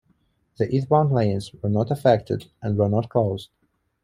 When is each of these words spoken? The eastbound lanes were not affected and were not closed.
The 0.57 0.67
eastbound 0.67 1.11
lanes 1.13 1.53
were 1.61 1.69
not 1.69 1.91
affected 1.91 2.49
and 2.59 2.75
were 2.75 2.89
not 2.89 3.07
closed. 3.09 3.51